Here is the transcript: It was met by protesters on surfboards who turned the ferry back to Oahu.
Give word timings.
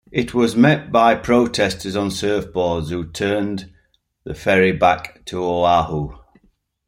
It 0.11 0.33
was 0.33 0.55
met 0.55 0.91
by 0.91 1.13
protesters 1.13 1.95
on 1.95 2.09
surfboards 2.09 2.89
who 2.89 3.05
turned 3.11 3.71
the 4.23 4.33
ferry 4.33 4.71
back 4.71 5.23
to 5.25 5.43
Oahu. 5.43 6.17